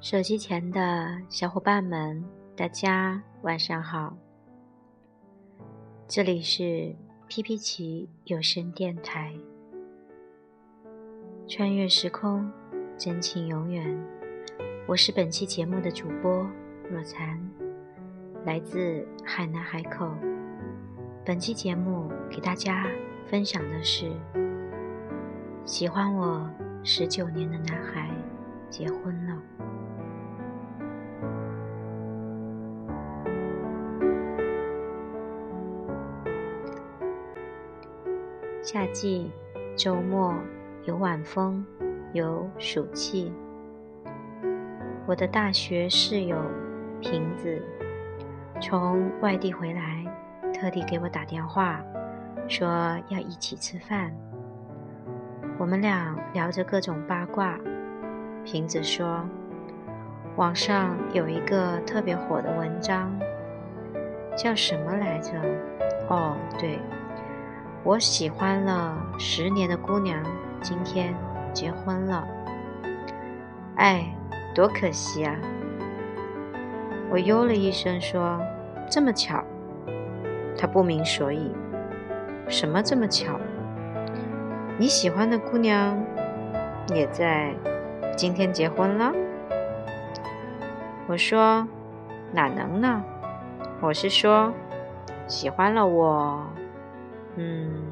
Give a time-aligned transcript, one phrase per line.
[0.00, 2.24] 手机前的小伙伴们，
[2.56, 4.16] 大家晚上好。
[6.08, 6.96] 这里是
[7.28, 9.34] 皮皮奇有声电台，
[11.46, 12.50] 穿越时空，
[12.96, 13.94] 真情永远。
[14.86, 16.50] 我是本期节目的主播
[16.90, 17.38] 若残，
[18.46, 20.10] 来自海南海口。
[21.26, 22.86] 本期节目给大家
[23.26, 24.10] 分享的是：
[25.66, 26.50] 喜欢我
[26.82, 28.10] 十九年的男孩
[28.70, 29.59] 结婚了。
[38.62, 39.30] 夏季
[39.74, 40.34] 周末
[40.84, 41.64] 有晚风，
[42.12, 43.32] 有暑气。
[45.06, 46.36] 我的大学室友
[47.00, 47.58] 瓶子
[48.60, 50.04] 从外地回来，
[50.52, 51.82] 特地给我打电话，
[52.48, 52.68] 说
[53.08, 54.12] 要一起吃饭。
[55.56, 57.58] 我们俩聊着各种八卦。
[58.44, 59.26] 瓶子说，
[60.36, 63.10] 网上有一个特别火的文章，
[64.36, 65.32] 叫什么来着？
[66.10, 66.78] 哦，对。
[67.82, 70.22] 我喜欢了十年的姑娘，
[70.60, 71.14] 今天
[71.54, 72.28] 结婚了。
[73.76, 74.14] 哎，
[74.54, 75.34] 多可惜啊！
[77.10, 78.38] 我哟了一声，说
[78.90, 79.42] ：“这么巧。”
[80.58, 81.50] 他不明所以
[82.48, 83.40] ：“什么这么巧？
[84.78, 85.98] 你喜欢的姑娘
[86.94, 87.54] 也在
[88.14, 89.10] 今天结婚了？”
[91.08, 91.66] 我说
[92.30, 93.02] ：“哪能呢？
[93.80, 94.52] 我是说，
[95.26, 96.46] 喜欢了我。”
[97.40, 97.86] 嗯，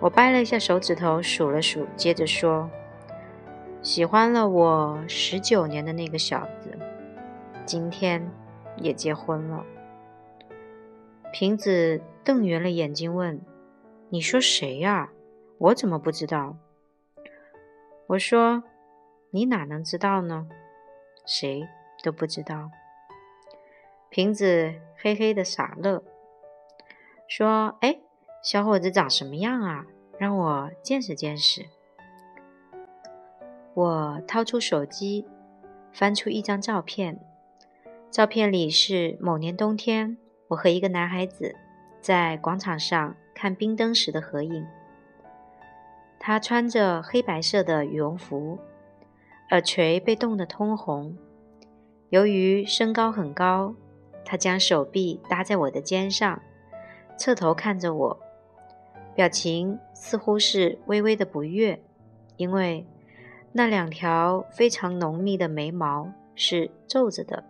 [0.00, 2.70] 我掰了一下手指头，数了数，接着说
[3.82, 6.78] ：“喜欢了我十九年的那个小子，
[7.66, 8.30] 今天
[8.76, 9.66] 也结婚了。”
[11.32, 13.40] 瓶子瞪圆了眼睛问
[14.10, 15.10] ：“你说谁呀？
[15.58, 16.56] 我怎么不知道？”
[18.06, 18.62] 我说
[19.32, 20.46] ：“你哪能知道呢？
[21.26, 21.66] 谁
[22.04, 22.70] 都不知道。”
[24.10, 26.04] 瓶子嘿嘿的傻乐，
[27.26, 27.98] 说：“哎。”
[28.42, 29.84] 小伙子长什么样啊？
[30.16, 31.66] 让我见识见识。
[33.74, 35.26] 我掏出手机，
[35.92, 37.20] 翻出一张照片。
[38.10, 40.16] 照片里是某年冬天，
[40.48, 41.54] 我和一个男孩子
[42.00, 44.66] 在广场上看冰灯时的合影。
[46.18, 48.58] 他穿着黑白色的羽绒服，
[49.50, 51.16] 耳垂被冻得通红。
[52.08, 53.74] 由于身高很高，
[54.24, 56.40] 他将手臂搭在我的肩上，
[57.16, 58.20] 侧头看着我。
[59.18, 61.82] 表情似乎是微微的不悦，
[62.36, 62.86] 因为
[63.50, 67.42] 那两条非常浓密的眉毛是皱着的，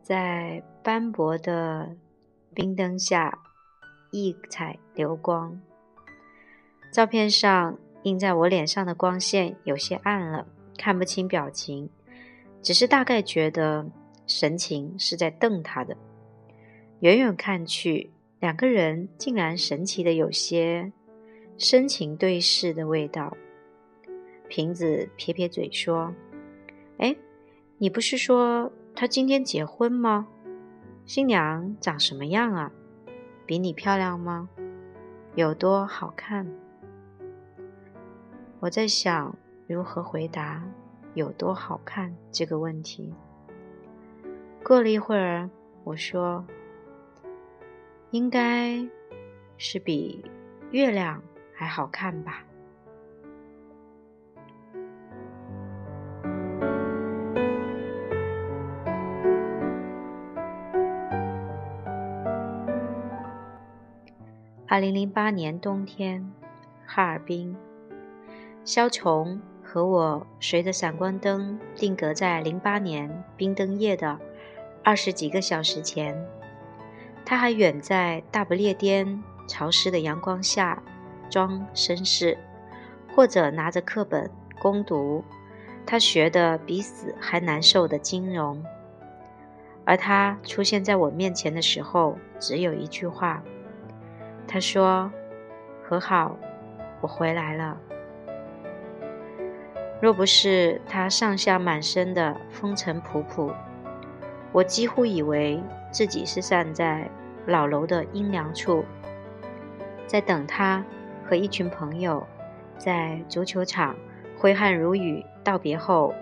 [0.00, 1.94] 在斑驳的
[2.54, 3.38] 冰灯下
[4.12, 5.60] 异彩流光。
[6.90, 10.46] 照片上映在我脸上的光线有些暗了，
[10.78, 11.90] 看不清表情，
[12.62, 13.84] 只是大概觉得
[14.26, 15.98] 神情是在瞪他的。
[17.00, 18.10] 远远看去。
[18.40, 20.90] 两个人竟然神奇的有些
[21.58, 23.36] 深情对视的味道。
[24.48, 26.14] 瓶子撇撇嘴说
[26.96, 27.14] ：“哎，
[27.76, 30.26] 你不是说他今天结婚吗？
[31.04, 32.72] 新娘长什么样啊？
[33.44, 34.48] 比你漂亮吗？
[35.34, 36.46] 有多好看？”
[38.60, 39.36] 我在想
[39.66, 40.64] 如何回答
[41.12, 43.12] “有多好看”这个问题。
[44.64, 45.50] 过了一会儿，
[45.84, 46.42] 我说。
[48.10, 48.84] 应该
[49.56, 50.24] 是比
[50.72, 51.22] 月亮
[51.54, 52.44] 还好看吧。
[64.66, 66.32] 二零零八年冬天，
[66.86, 67.56] 哈尔滨，
[68.64, 74.18] 肖琼和我随着闪光灯定格在零八年冰灯夜的
[74.82, 76.39] 二十几个小时前。
[77.30, 80.82] 他还远在大不列颠潮湿的阳光下
[81.30, 82.36] 装绅士，
[83.14, 84.28] 或者拿着课本
[84.58, 85.22] 攻读
[85.86, 88.60] 他学的比死还难受的金融。
[89.84, 93.40] 而他出现在我面前的时候，只有一句话
[94.48, 95.08] ：“他说，
[95.84, 96.36] 和好，
[97.00, 97.78] 我回来了。”
[100.02, 103.54] 若不是他上下满身的风尘仆仆，
[104.52, 107.10] 我几乎以为自己是站在。
[107.46, 108.84] 老楼的阴凉处，
[110.06, 110.84] 在等他
[111.24, 112.24] 和一群朋友
[112.76, 113.96] 在足球场
[114.36, 116.14] 挥汗如雨道别后，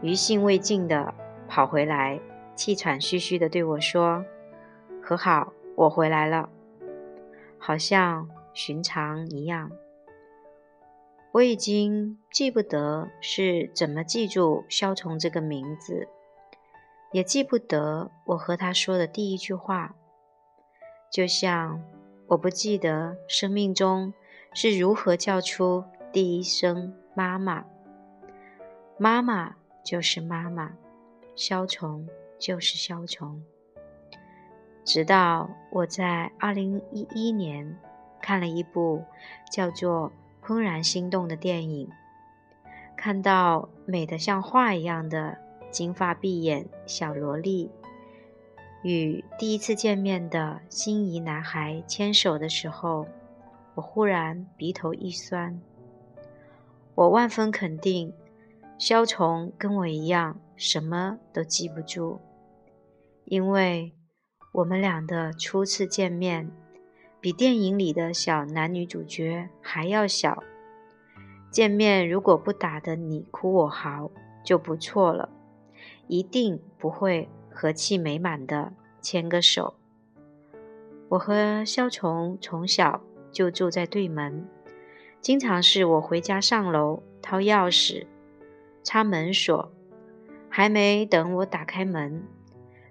[0.00, 1.12] 余兴未尽的
[1.46, 2.18] 跑回来，
[2.56, 4.24] 气喘吁吁的对我说
[5.02, 6.48] ：“和好，我回来了。”
[7.60, 9.70] 好像寻常一样。
[11.32, 16.08] 我已经记不得是怎么记住肖崇这个名字，
[17.14, 19.94] 也记不得我和他说的第一句话，
[21.12, 21.80] 就像
[22.26, 24.12] 我不记得生命中
[24.52, 27.64] 是如何叫出第一声“妈妈”。
[28.98, 30.72] 妈妈就是妈妈，
[31.36, 33.40] 肖崇就是肖崇。
[34.84, 37.78] 直到我在二零一一年
[38.20, 39.04] 看了一部
[39.52, 40.10] 叫做
[40.44, 41.88] 《怦然心动》的电影，
[42.96, 45.38] 看到美得像画一样的
[45.74, 47.68] 金发碧眼小萝莉
[48.84, 53.08] 与第一次见面的心仪男孩牵手的时候，
[53.74, 55.60] 我忽然鼻头一酸。
[56.94, 58.14] 我万分肯定。
[58.76, 62.18] 肖崇跟我一样，什么都记不住，
[63.24, 63.92] 因为
[64.52, 66.50] 我们俩的初次见面，
[67.20, 70.42] 比电影里的小男女主角还要小。
[71.52, 74.10] 见面如果不打得你哭我嚎
[74.44, 75.28] 就不错了，
[76.06, 79.74] 一定不会和气美满的牵个手。
[81.10, 84.46] 我和肖崇从小就住在对门，
[85.20, 88.06] 经常是我回家上楼掏钥匙。
[88.82, 89.72] 插门锁，
[90.50, 92.22] 还没等我打开门，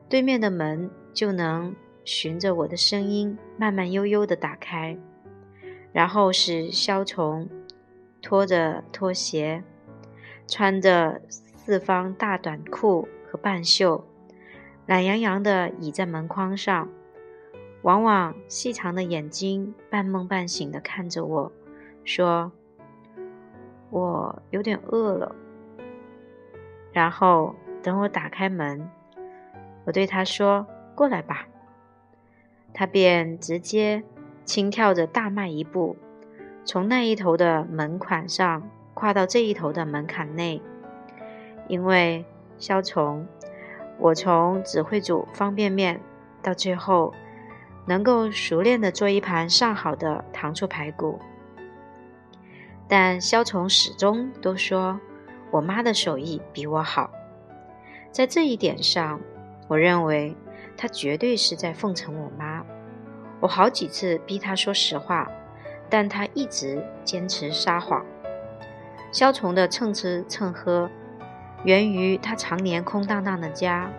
[0.10, 4.98] 对面的门就能循着我的声音慢慢悠悠地打开。
[5.92, 7.48] 然后是肖崇
[8.24, 9.64] 拖着拖鞋，
[10.48, 11.22] 穿着
[11.66, 14.06] 四方大短裤和半袖，
[14.86, 16.90] 懒洋洋地倚在门框上，
[17.84, 21.52] 往往细长的眼睛半梦半醒地看着我，
[22.04, 22.52] 说
[23.92, 25.34] ：“我有点饿了。”
[26.92, 28.90] 然后等我打开门，
[29.86, 31.48] 我对他说：“过来吧。”
[32.76, 34.04] 他便直接
[34.44, 35.96] 轻跳着大迈一步，
[36.66, 40.62] 从那一头的门槛上跨到这一头的门槛内。
[41.68, 42.26] 因为
[42.58, 43.28] 肖崇，
[44.00, 46.02] 我从只会煮方便面，
[46.42, 47.14] 到最后
[47.86, 51.20] 能够熟练的做一盘上好的糖醋排骨。
[52.88, 55.00] 但肖崇始终都说。
[55.52, 57.12] 我妈的手艺比我好，
[58.12, 59.22] 在这一点上，
[59.68, 60.36] 我认为
[60.76, 62.66] 她绝对是在奉承我妈。
[63.40, 65.30] 我好几次逼她说实话，
[65.92, 68.04] 但她一直坚持撒谎。
[69.12, 70.90] 肖崇的蹭吃蹭喝，
[71.64, 73.92] 源于他常年空荡荡的家，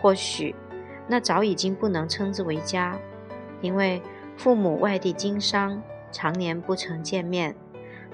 [0.00, 0.54] 或许
[1.06, 2.98] 那早已经不能称之为家，
[3.60, 4.00] 因为
[4.36, 7.54] 父母外地经商，常年不曾见面。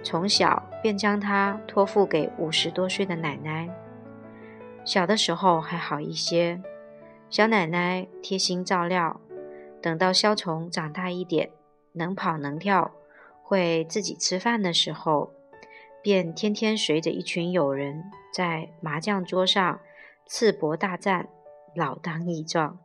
[0.03, 3.69] 从小便将他托付给五十多岁的奶奶。
[4.85, 6.61] 小的时候还好一些，
[7.29, 9.21] 小奶奶贴心照料。
[9.83, 11.51] 等到肖崇长大一点，
[11.93, 12.91] 能跑能跳，
[13.43, 15.33] 会自己吃饭的时候，
[16.03, 19.81] 便天天随着一群友人在麻将桌上
[20.27, 21.29] 赤膊大战，
[21.75, 22.79] 老当益壮。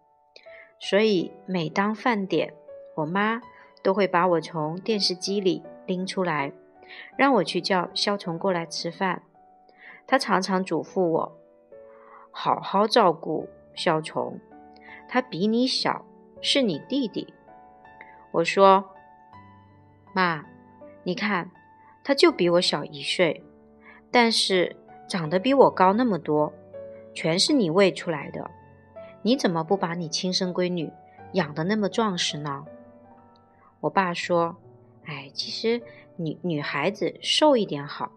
[0.80, 2.54] 所以每当饭点，
[2.96, 3.42] 我妈
[3.82, 6.52] 都会把我从电视机里拎出来。
[7.18, 9.24] 让我去叫肖崇过来吃饭，
[10.06, 11.38] 他常常嘱咐我，
[12.30, 14.40] 好好照顾肖崇，
[15.10, 16.06] 他比你小，
[16.42, 17.34] 是你弟弟。
[18.32, 18.92] 我说，
[20.14, 20.46] 妈，
[21.04, 21.50] 你看，
[22.06, 23.44] 他就比我小一岁，
[24.10, 24.74] 但是
[25.10, 26.54] 长得比我高那么多，
[27.14, 28.50] 全是你喂出来的，
[29.24, 30.90] 你怎么不把你亲生闺女
[31.34, 32.64] 养得那么壮实呢？
[33.82, 34.56] 我爸说，
[35.04, 35.82] 哎，其实。
[36.18, 38.10] 女女孩子瘦一点好。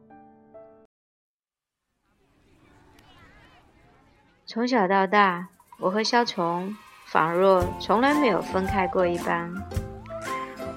[4.46, 5.48] 从小到大，
[5.80, 6.76] 我和肖崇
[7.06, 9.52] 仿若从来没有分开过一般。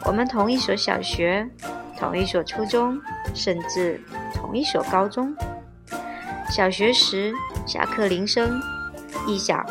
[0.03, 1.47] 我们同一所小学，
[2.01, 2.99] 同一所初中，
[3.35, 4.01] 甚至
[4.33, 5.31] 同一所高中。
[6.49, 7.31] 小学时，
[7.67, 8.59] 下课铃声
[9.27, 9.63] 一响，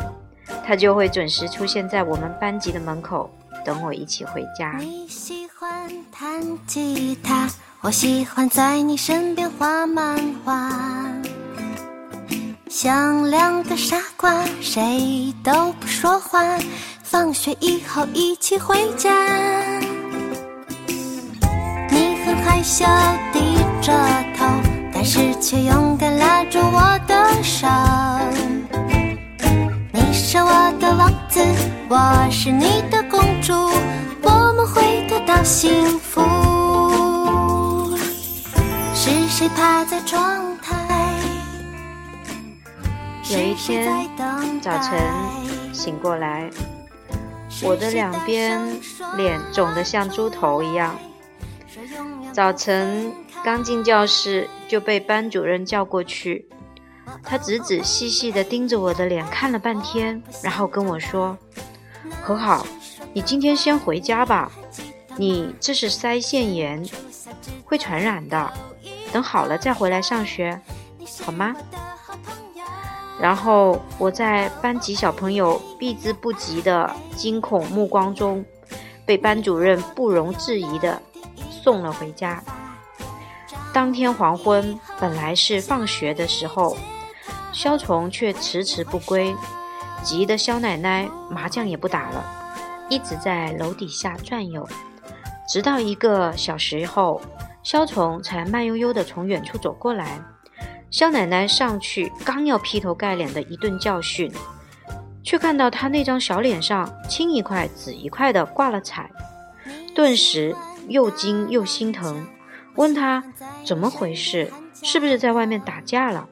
[0.65, 3.29] 他就会准时出现在我们班级的门口，
[3.65, 4.77] 等我一起回家。
[4.79, 7.49] 你喜欢弹吉他，
[7.81, 10.71] 我喜欢在你身边画漫画，
[12.69, 16.57] 像两个傻瓜，谁都不说话。
[17.03, 19.11] 放学以后一起回家，
[22.61, 22.85] 你很害羞
[23.33, 23.91] 低着
[24.37, 24.45] 头，
[24.93, 27.67] 但是却勇敢拉住我的手。
[29.91, 31.43] 你是我的王子，
[31.89, 33.51] 我是你的公主。
[34.21, 36.21] 我们会得到幸福。
[38.93, 41.09] 是谁趴在窗台？
[43.31, 44.07] 有一天
[44.61, 44.99] 早晨
[45.73, 46.47] 醒过来，
[47.63, 48.61] 我的两边
[49.17, 50.95] 脸肿得像猪头一样。
[52.33, 53.13] 早晨
[53.43, 56.47] 刚进教室就被班主任叫过去，
[57.23, 61.37] 他仔仔细细地盯着我的脸看了半天，然后跟我说
[62.21, 62.65] ：“和好，
[63.13, 64.51] 你今天先回家吧，
[65.17, 66.83] 你这是腮腺炎，
[67.63, 68.51] 会传染的，
[69.11, 70.59] 等好了再回来上学，
[71.23, 71.55] 好吗？”
[73.19, 78.43] 然后我在班级小朋友避之不及的惊恐目光中，
[79.05, 81.01] 被班主任不容置疑的
[81.63, 82.41] 送了回家。
[83.73, 86.77] 当天黄昏本来是放学的时候，
[87.53, 89.35] 肖崇却迟迟不归，
[90.03, 92.25] 急得肖奶奶麻将也不打了，
[92.89, 94.67] 一直在楼底下转悠，
[95.47, 97.21] 直到一个小时后，
[97.63, 100.19] 肖崇才慢悠悠地从远处走过来。
[100.89, 104.29] 肖奶奶上去，刚要劈头盖脸的一顿教训，
[105.23, 109.09] 却看到他那张小脸上青一块紫一块的挂了彩，
[109.95, 110.53] 顿时
[110.91, 112.27] 又惊又心疼，
[112.75, 113.23] 问他
[113.65, 114.51] 怎么回事，
[114.83, 116.27] 是不是在外面打架了？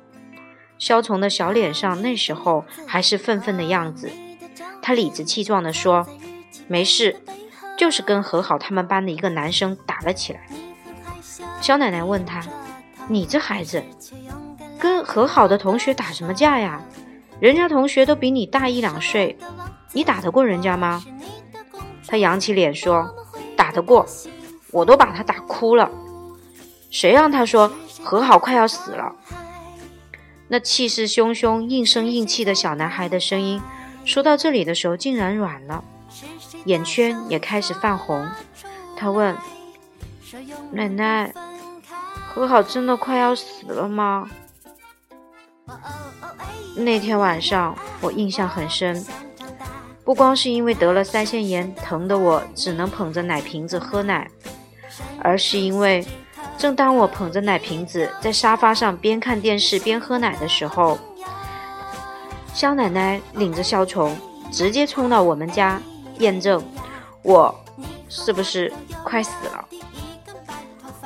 [0.78, 4.10] 肖虫的小脸上那时候还是愤愤的样子，
[4.82, 6.08] 他理直气壮地说
[6.68, 7.22] ：“没事，
[7.78, 10.42] 就是跟和好他们班的一个男生打了起来。”
[11.62, 12.42] 肖奶奶问他
[13.10, 13.84] ：“你这孩子？”
[14.80, 16.82] 跟和好的同学打什么架呀？
[17.42, 19.38] 人家同学都比你大一两岁，
[19.92, 21.04] 你打得过人家吗？
[22.08, 23.14] 他扬起脸说
[23.58, 24.06] ：“打得过，
[24.72, 25.90] 我都把他打哭了。
[26.90, 27.72] 谁让他说
[28.04, 29.14] 和好快要死了？”
[30.52, 33.62] 那气势汹汹、硬声硬气的小男孩的声音，
[34.04, 35.84] 说到这里的时候竟然软了，
[36.66, 38.28] 眼圈也开始泛红。
[38.98, 39.38] 他问
[40.74, 41.32] ：“奶奶，
[42.28, 44.28] 和好真的快要死了吗？”
[46.76, 49.06] 那天晚上我印象很深，
[50.04, 54.32] 不光是因为得了腮腺炎，疼得我只能捧着奶瓶子喝奶，
[55.22, 56.06] 而是因为
[56.58, 60.98] 正当我捧着奶瓶子在沙发上边看电视边喝奶的时候，
[62.54, 64.18] 肖奶奶领着肖虫
[64.52, 65.82] 直接冲到我们家
[66.18, 66.64] 验证
[67.22, 67.54] 我
[68.10, 68.72] 是不是
[69.04, 69.66] 快死了。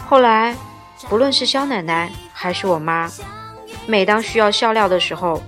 [0.08, 0.55] 后来，
[1.10, 3.10] 不论是肖奶奶还是我妈。
[3.86, 5.41] 每当需要笑料的时候，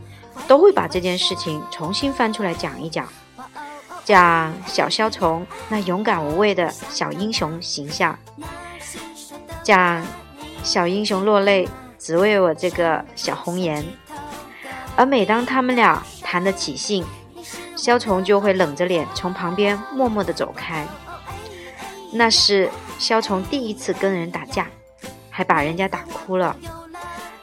[0.48, 3.08] 都会把这件事情重新翻出来讲一讲，
[4.06, 8.16] 讲小枭虫那勇敢无畏的小英雄形象，
[9.64, 10.06] 讲
[10.64, 13.84] 小英雄落泪只为我这个小红颜。
[14.96, 17.04] 而每当他们俩谈得起兴，
[17.76, 20.86] 枭虫就会冷着脸从旁边默默地走开。
[22.14, 22.70] 那是
[23.00, 24.68] 枭虫第一次跟人打架，
[25.32, 26.56] 还把人家打哭了。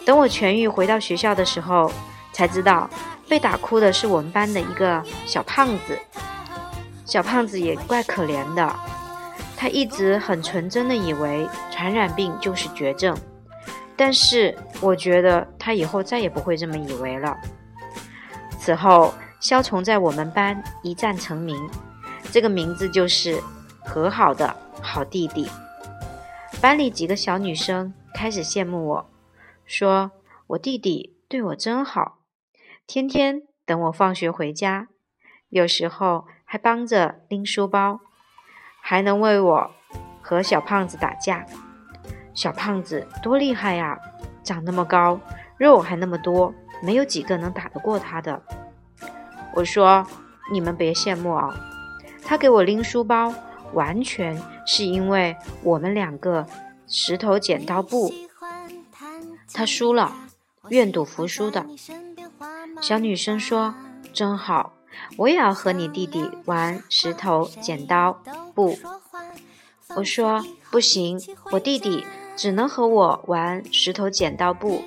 [0.07, 1.91] 等我痊愈回到学校的时候，
[2.33, 2.89] 才知道
[3.29, 5.99] 被打哭的是我们班的一个小胖子。
[7.05, 8.75] 小胖子也怪可怜的，
[9.57, 13.17] 他一直很纯真的以为传染病就是绝症，
[13.97, 17.37] 但是我觉得他以后再也不会这么以为了。
[18.59, 21.69] 此后，肖崇在我们班一战成名，
[22.31, 23.43] 这个名字就是
[23.85, 25.49] 和好的好弟弟。
[26.61, 29.11] 班里几个小女生开始羡慕我。
[29.65, 30.13] 说
[30.49, 32.19] 我弟弟对我真好，
[32.87, 34.89] 天天等我放学回家，
[35.49, 37.99] 有时候还帮着拎书包，
[38.83, 39.71] 还能为我
[40.21, 41.47] 和小胖子打架。
[42.35, 43.99] 小胖子多厉害呀，
[44.45, 45.19] 长那么高，
[45.57, 48.43] 肉还那么多，没有几个能打得过他的。
[49.55, 50.07] 我说
[50.53, 51.49] 你们别羡慕啊，
[52.23, 53.33] 他给我拎书包，
[53.73, 56.47] 完全是因为我们两个
[56.87, 58.13] 石头剪刀布。
[59.55, 60.13] 他输了，
[60.69, 61.65] 愿赌服输的
[62.83, 63.75] 小女生说
[64.13, 64.62] ：“真好，
[65.17, 68.19] 我也要和你弟弟玩石头剪刀
[68.55, 68.79] 布。”
[69.97, 72.07] 我说：“不行，我弟弟
[72.37, 74.83] 只能和我玩石头剪刀布。”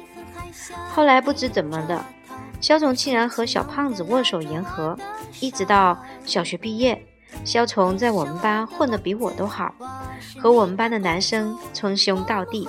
[0.90, 2.04] 后来不知怎么的，
[2.60, 4.98] 肖虫竟然和小胖子握手言和，
[5.40, 7.06] 一直到小学毕业，
[7.44, 9.76] 肖虫在我们班混得比我都好，
[10.40, 12.68] 和我们班的男生称兄道弟，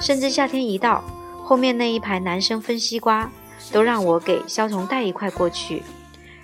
[0.00, 1.02] 甚至夏天一到。
[1.42, 3.28] 后面那一排男生分西瓜，
[3.72, 5.82] 都让我给肖虫带一块过去，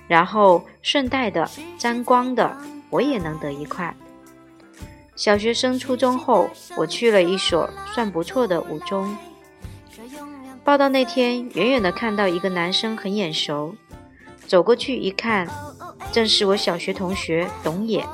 [0.09, 1.49] 然后顺带的
[1.79, 2.57] 沾光的，
[2.91, 3.95] 我也能得一块。
[5.15, 9.17] 小学升初中后，我去了一所算不错的五中。
[10.63, 13.75] 报到那天，远远的看到一个男生很眼熟，
[14.47, 15.49] 走过去一看，
[16.13, 18.05] 正是我小学同学董野，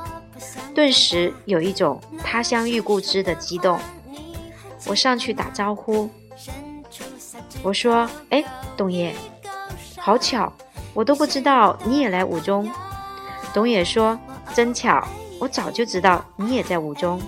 [0.74, 3.78] 顿时有一种他乡遇故知的激动。
[4.86, 6.08] 我上去打招呼。
[7.62, 8.44] 我说：“哎，
[8.76, 9.14] 董爷，
[9.96, 10.52] 好巧，
[10.94, 12.70] 我都不知道你也来五中。”
[13.54, 14.18] 董野说
[14.54, 15.06] ：“真巧，
[15.38, 17.20] 我早就知道你也在五中。”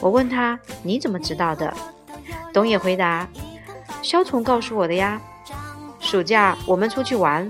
[0.00, 1.72] 我问他：“你怎么知道的？”
[2.52, 3.26] 董野回答
[4.02, 5.20] ：“肖崇告诉我的呀。
[6.00, 7.48] 暑假我们出去玩，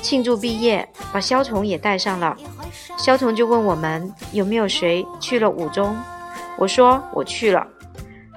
[0.00, 2.36] 庆祝毕业，把肖崇也带上了。
[2.98, 5.94] 肖崇就问我们有没有谁去了五中。
[6.56, 7.66] 我说我去了。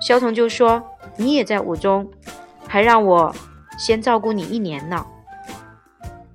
[0.02, 0.82] 肖崇就说
[1.16, 2.06] 你也在五中，
[2.68, 3.34] 还让我
[3.78, 5.06] 先照顾你一年呢。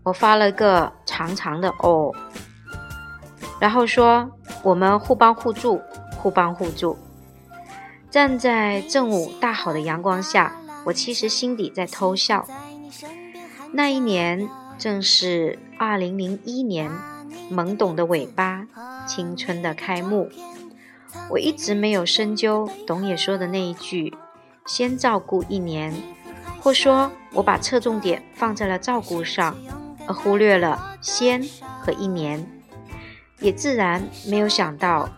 [0.04, 2.12] 我发了个长长的哦，
[3.58, 4.30] 然后说
[4.62, 5.80] 我们互帮互助，
[6.18, 6.96] 互帮互助。”
[8.10, 12.46] 站在正午大好的阳光下，我其实心底在偷笑。
[13.72, 16.92] 那一年正是二零零一年，
[17.50, 18.66] 懵懂的尾巴，
[19.04, 20.30] 青春的开幕。
[21.30, 24.16] 我一直没有深究董野说的那一句
[24.66, 25.92] “先照顾一年”，
[26.62, 29.56] 或说我把侧重点放在了照顾上，
[30.06, 31.42] 而忽略了“先”
[31.80, 32.46] 和“一年”，
[33.40, 35.08] 也自然没有想到。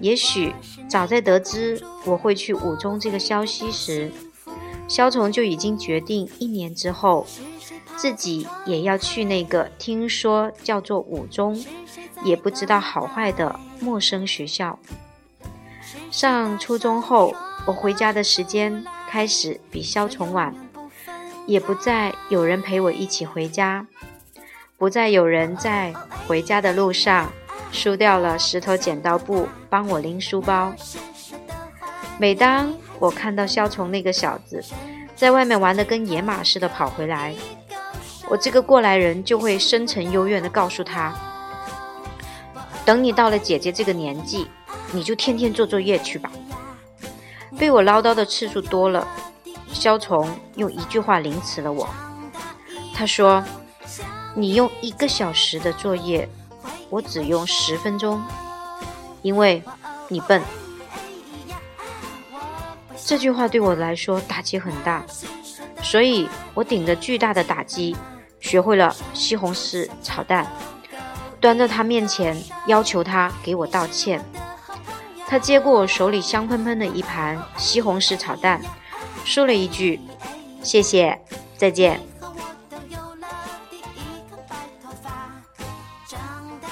[0.00, 0.54] 也许
[0.88, 4.12] 早在得知我会去五中这个消息时，
[4.86, 7.26] 肖崇就已经决定一年之后
[7.96, 11.64] 自己也要去那个听说叫做五中，
[12.22, 14.78] 也不知道好坏的陌生学校。
[16.10, 17.34] 上初中后，
[17.66, 20.54] 我回家的时间开始比肖崇晚，
[21.46, 23.86] 也不再有人陪我一起回家，
[24.78, 25.92] 不再有人在
[26.26, 27.30] 回家的路上。
[27.72, 30.72] 输掉了石头剪刀布，帮我拎书包。
[32.16, 34.64] 每当我看到肖崇那个小子
[35.14, 37.34] 在外面玩的跟野马似的跑回来，
[38.30, 41.14] 我这个过来人就会深沉幽怨的告诉他：
[42.84, 44.48] 等你到了姐姐这个年纪，
[44.92, 46.30] 你就天天做作业去吧。
[47.58, 49.06] 被我唠叨的次数多了，
[49.70, 51.86] 肖崇用一句话凌迟了我。
[52.94, 53.44] 他说
[54.36, 56.28] ：“你用一个小时的作业。”
[56.88, 58.22] 我只用十分钟，
[59.22, 59.60] 因为
[60.08, 60.40] 你笨。
[63.04, 65.04] 这句话对我来说打击很大，
[65.82, 67.96] 所以我顶着巨大的打击，
[68.38, 70.46] 学会了西红柿炒蛋，
[71.40, 74.24] 端在他面前要求他给我道歉。
[75.26, 78.60] 他接过我手里香喷喷的一盘西红柿炒蛋，
[79.24, 80.00] 说了一句
[80.62, 81.20] ：“谢谢，
[81.56, 82.00] 再见。”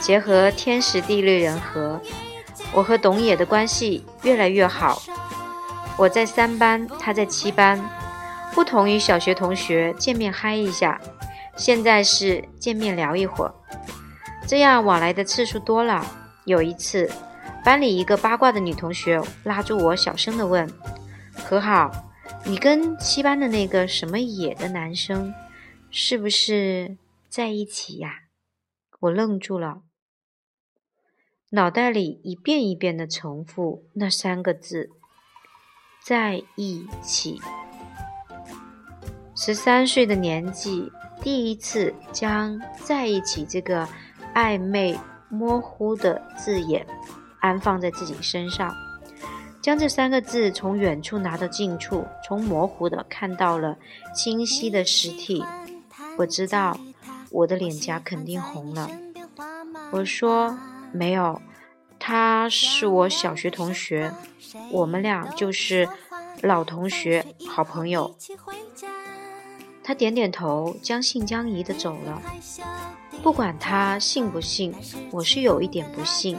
[0.05, 1.99] 结合天时地利人和，
[2.75, 5.01] 我和董野的关系越来越好。
[5.97, 7.83] 我在三班，他在七班，
[8.53, 11.01] 不同于小学同学见面嗨一下，
[11.57, 13.55] 现在是见面聊一会儿，
[14.47, 16.05] 这样往来的次数多了。
[16.45, 17.11] 有一次，
[17.65, 20.71] 班里一个八卦的女同学拉住我，小声的问
[21.33, 21.91] ：“和好，
[22.45, 25.33] 你跟七班的那个什么野的男生，
[25.91, 26.99] 是不是
[27.31, 28.25] 在一起呀？”
[29.01, 29.84] 我愣住了。
[31.55, 34.91] 脑袋里一遍一遍的重复那三个字，
[36.03, 37.41] 在一起。
[39.37, 40.91] 十三岁的年纪，
[41.23, 43.89] 第一次将在一起这个
[44.35, 46.85] 暧昧模糊的字眼
[47.39, 48.75] 安放在自己身上，
[49.63, 53.79] 将这三个字从远处拿到近处，从模糊的看到了
[54.13, 55.45] 清晰的实体。
[56.19, 56.77] 我知道
[57.31, 58.91] 我的脸颊肯定红了。
[59.93, 60.59] 我说。
[60.95, 61.43] 没有，
[61.99, 64.13] 他是我小学同学，
[64.71, 65.89] 我们俩就是
[66.43, 68.17] 老同学、好朋友。
[69.83, 72.23] 他点点头，将信将疑的走了。
[73.25, 74.73] 不管他信不信，
[75.11, 76.39] 我是有一点不信。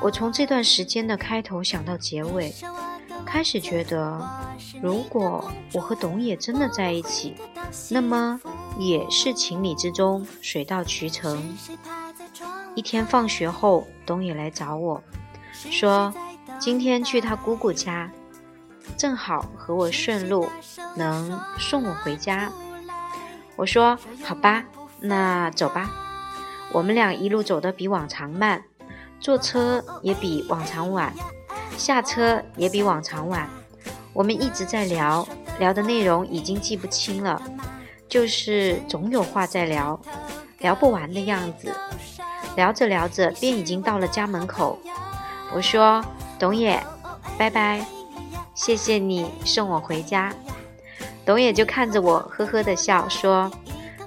[0.00, 2.52] 我从这段时间的开头想到结尾，
[3.26, 4.26] 开始觉得，
[4.82, 7.34] 如果我和董野真的在一起，
[7.90, 8.40] 那么
[8.78, 11.56] 也是情理之中，水到渠成。
[12.74, 15.02] 一天放学后，董野来找我，
[15.52, 16.12] 说
[16.58, 18.10] 今天去他姑姑家，
[18.96, 20.48] 正好和我顺路，
[20.96, 22.50] 能送我回家。
[23.56, 24.64] 我说好吧，
[25.00, 25.90] 那走吧。
[26.72, 28.64] 我们俩一路走得比往常慢，
[29.20, 31.14] 坐车也比往常晚，
[31.76, 33.48] 下车也比往常晚。
[34.12, 35.26] 我们一直在聊，
[35.60, 37.40] 聊的内容已经记不清了，
[38.08, 40.00] 就是总有话在聊，
[40.58, 41.72] 聊不完的样子。
[42.56, 44.78] 聊着聊着，便已经到了家门口。
[45.52, 46.04] 我说
[46.38, 46.82] ：“董野，
[47.36, 47.84] 拜拜，
[48.54, 50.32] 谢谢你送我回家。”
[51.24, 53.50] 董野就看着我，呵呵的笑，说：“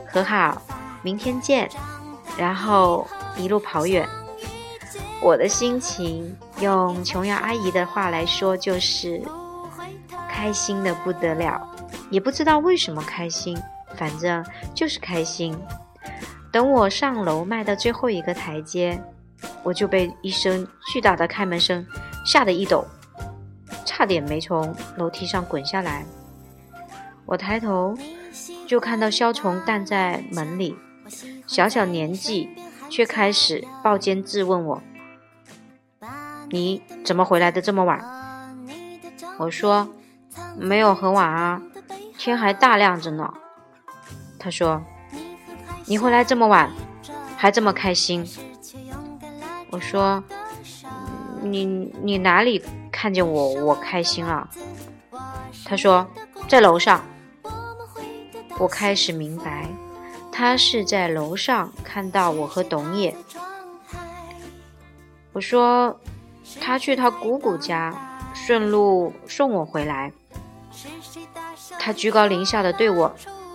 [0.08, 0.62] 和好，
[1.02, 1.70] 明天见。”
[2.38, 4.08] 然后一路跑远。
[5.20, 9.22] 我的心情，用琼瑶阿姨的话来说，就是
[10.30, 11.68] 开心的不得了，
[12.12, 13.58] 也不知道为什么开心，
[13.96, 15.58] 反正就是开心。
[16.58, 19.00] 等我上楼迈到最后一个台阶，
[19.62, 21.86] 我就被一声巨大的开门声
[22.26, 22.84] 吓得一抖。
[23.86, 26.04] 差点没从楼梯上滚下来。
[27.28, 27.96] 我抬头
[28.66, 30.76] 就看到肖崇站在门里，
[31.46, 32.50] 小小年纪
[32.90, 34.82] 却开始抱肩质问我
[36.50, 38.04] ：“你怎么回来的这么晚？”
[39.38, 39.88] 我说
[40.58, 41.62] ：“没有很晚啊，
[42.18, 43.32] 天还大亮着呢。”
[44.40, 44.82] 他说
[45.88, 46.70] ：“你回来这么晚，
[47.38, 48.28] 还这么开心？”
[49.72, 50.24] 我说
[51.42, 51.66] ：“你
[52.04, 54.50] 你哪里看见我我开心了？”
[55.66, 56.06] 他说
[56.48, 57.04] ：“在楼上。”
[58.60, 59.68] 我开始明白，
[60.32, 63.16] 他是在楼上看到我和董野。
[65.32, 66.00] 我说
[66.60, 67.96] ：“他去他姑姑家，
[68.34, 70.12] 顺路送我回来。”
[71.80, 73.14] 他居高临下的对我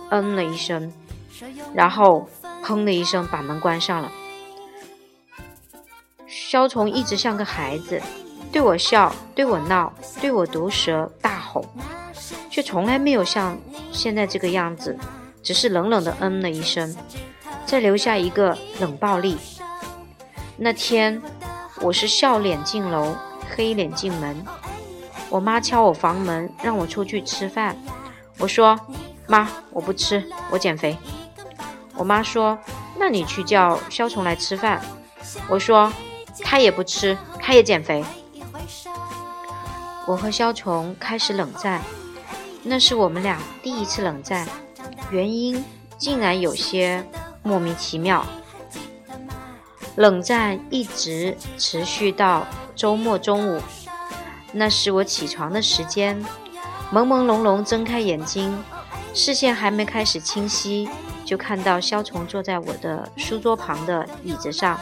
[0.09, 0.91] 嗯了一声，
[1.73, 2.27] 然后
[2.63, 4.11] 砰的一声把门关上了。
[6.27, 8.01] 肖崇一直像个孩子，
[8.51, 11.63] 对我笑，对我闹，对我毒舌大吼，
[12.49, 13.57] 却从来没有像
[13.91, 14.97] 现在这个样子，
[15.43, 16.95] 只是冷冷的嗯了一声，
[17.65, 19.37] 再留下一个冷暴力。
[20.57, 21.21] 那天
[21.81, 23.15] 我是笑脸进楼，
[23.55, 24.43] 黑脸进门。
[25.29, 27.75] 我妈敲我房门，让我出去吃饭。
[28.37, 28.79] 我说
[29.27, 30.95] ：“妈，我不吃，我减肥。”
[31.95, 32.57] 我妈说
[32.99, 34.81] ：“那你去叫肖崇来吃饭。”
[35.49, 35.91] 我说。
[36.43, 38.03] 他也不吃，他也减肥。
[40.07, 41.79] 我和肖崇开始冷战，
[42.63, 44.47] 那是我们俩第一次冷战，
[45.11, 45.63] 原因
[45.95, 47.05] 竟然有些
[47.43, 48.25] 莫名其妙。
[49.95, 53.61] 冷战一直持续到周末中午，
[54.51, 56.19] 那是我起床的时间，
[56.91, 58.57] 朦朦胧胧睁开眼睛，
[59.13, 60.89] 视线还没开始清晰，
[61.33, 64.79] 就看到肖崇坐在我的书桌旁的椅子上。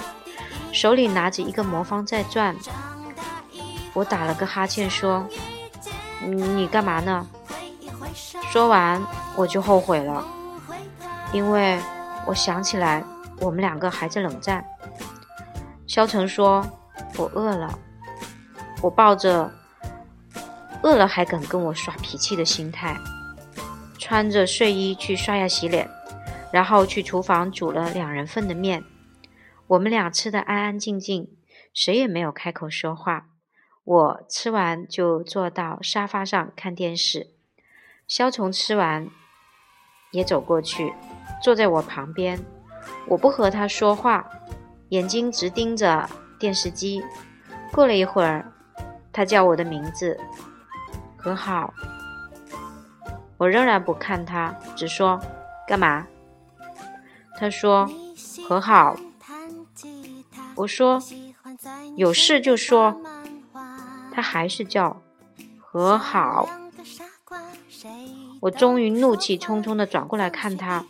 [0.73, 2.53] 手里拿着一个魔方在转，
[3.93, 5.25] 我打了个哈欠说
[6.27, 7.25] ：“你干嘛呢？”
[8.51, 9.01] 说完
[9.37, 10.27] 我就后悔了，
[11.31, 11.79] 因为
[12.25, 13.01] 我想起来
[13.39, 14.61] 我们两个还在冷战。
[15.87, 16.69] 肖成说
[17.15, 17.79] ：“我饿了。”
[18.83, 19.49] 我抱着
[20.83, 22.97] 饿了还敢跟我耍脾气的心态，
[23.97, 25.89] 穿着睡衣去刷牙洗脸，
[26.51, 28.83] 然后去厨房煮了两人份的面。
[29.67, 31.29] 我们俩吃的安安静静，
[31.73, 33.27] 谁也没有开口说话。
[33.83, 37.27] 我吃完就坐到沙发上看电视。
[38.07, 39.07] 肖崇吃完
[40.11, 40.93] 也走过去，
[41.41, 42.39] 坐在我旁边。
[43.07, 44.29] 我不和他说话，
[44.89, 47.01] 眼睛直盯着电视机。
[47.71, 48.51] 过了一会儿，
[49.13, 50.19] 他叫我的名字，
[51.15, 51.73] 和好。
[53.37, 55.19] 我仍然不看他，只说
[55.65, 56.05] 干嘛？
[57.41, 57.89] 他说
[58.47, 58.95] 和好。
[60.53, 61.01] 我说
[61.95, 63.01] 有事就说，
[64.13, 65.01] 他还是叫
[65.57, 66.47] 和好。
[68.41, 70.85] 我终于怒气冲冲的转过来看他，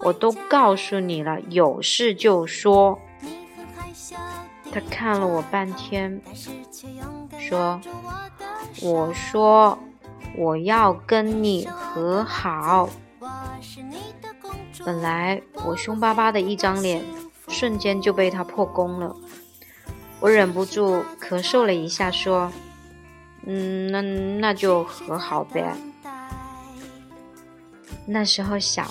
[0.00, 3.00] 我都告诉你了，有事就说。
[4.70, 6.20] 他看了我半天，
[7.38, 7.80] 说
[8.82, 9.78] ：“我说
[10.36, 12.90] 我要跟你和好。”
[14.84, 17.04] 本来我凶巴巴的一张脸。
[17.48, 19.14] 瞬间就被他破功了，
[20.18, 22.50] 我忍不住咳嗽了一下，说
[23.44, 24.00] ：“嗯，那
[24.40, 25.76] 那就和好呗。”
[28.08, 28.90] 那时候小，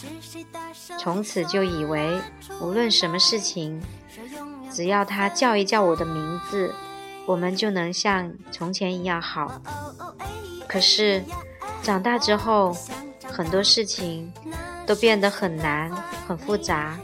[0.99, 2.21] 从此就以为
[2.61, 3.81] 无论什么事情，
[4.71, 6.75] 只要他叫一叫我的名字，
[7.25, 9.59] 我们就能像从前一样好。
[10.67, 11.23] 可是
[11.81, 12.77] 长大之后，
[13.31, 14.31] 很多事情
[14.85, 15.91] 都变得很难、
[16.27, 16.97] 很复杂。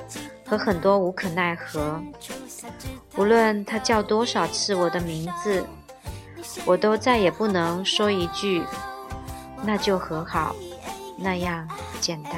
[0.49, 2.01] 和很多无可奈何，
[3.15, 5.63] 无论他叫多少次我的名字，
[6.65, 8.63] 我都再也不能说一句
[9.61, 10.55] “那就和好”，
[11.15, 11.67] 那样
[12.01, 12.33] 简单。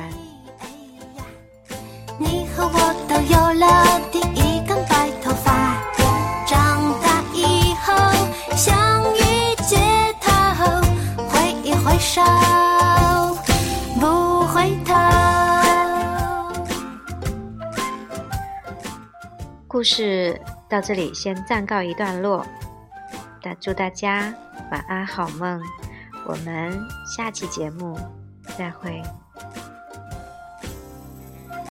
[2.17, 5.81] 你和我都有了第一根白头发，
[6.45, 7.93] 长大以后
[8.57, 9.77] 相遇街
[10.19, 10.65] 头，
[11.29, 12.21] 挥一挥手。
[19.71, 22.45] 故事到这里先暂告一段落，
[23.41, 24.35] 大祝大家
[24.69, 25.61] 晚安好梦，
[26.27, 26.77] 我们
[27.15, 27.97] 下期节目
[28.57, 29.01] 再会。